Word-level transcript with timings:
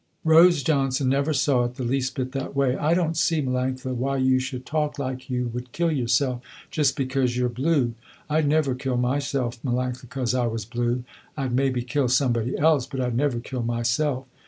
Rose 0.23 0.63
Johnson 0.63 1.09
never 1.09 1.31
saw 1.31 1.63
it 1.65 1.75
the 1.75 1.83
least 1.83 2.15
bit 2.15 2.31
that 2.31 2.55
way. 2.55 2.75
"I 2.75 2.95
don't 2.95 3.15
see 3.15 3.39
Melanctha 3.39 3.93
why 3.93 4.17
you 4.17 4.39
should 4.39 4.65
talk 4.65 4.97
like 4.97 5.29
you 5.29 5.49
would 5.53 5.71
kill 5.73 5.91
yourself 5.91 6.41
just 6.71 6.95
because 6.95 7.37
you're 7.37 7.49
blue. 7.49 7.93
I'd 8.27 8.47
never 8.47 8.73
kill 8.73 8.97
myself 8.97 9.61
Melanctha 9.61 10.09
cause 10.09 10.33
I 10.33 10.47
was 10.47 10.65
blue. 10.65 11.03
I'd 11.37 11.51
maybe 11.53 11.83
kill 11.83 12.07
somebody 12.07 12.57
else 12.57 12.87
but 12.87 12.99
I'd 12.99 13.15
never 13.15 13.39
kill 13.39 13.61
myself. 13.61 14.25